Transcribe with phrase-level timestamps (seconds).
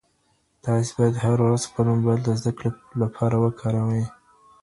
[0.63, 4.03] تاسي باید هره ورځ خپل موبایل د زده کړې لپاره وکاروئ.